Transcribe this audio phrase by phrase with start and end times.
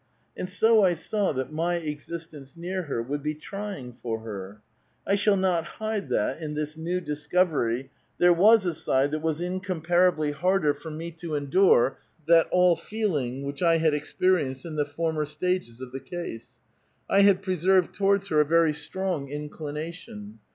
[0.35, 4.59] And so I saw that my existence near her would be trying for her.
[5.05, 9.41] I shall not hide that, in this new discovery, there was a side that was
[9.41, 14.85] incomparably harder for me to endure that all feeling which I had experienced in the
[14.85, 16.59] former stages of the case.
[17.07, 20.39] I had preserved towards her a very strong inclination.